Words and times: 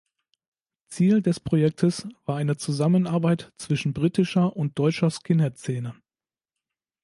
Ziel 0.87 1.21
des 1.21 1.39
Projektes 1.39 2.07
war 2.25 2.37
eine 2.37 2.57
Zusammenarbeit 2.57 3.53
zwischen 3.57 3.93
britischer 3.93 4.55
und 4.55 4.79
deutscher 4.79 5.11
Skinhead-Szene. 5.11 5.93